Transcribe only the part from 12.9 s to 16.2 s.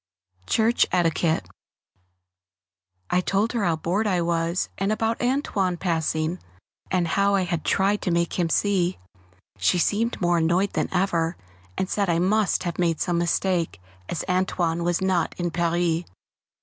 some mistake, as "Antoine" was not in Paris.